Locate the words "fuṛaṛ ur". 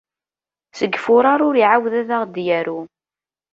1.05-1.55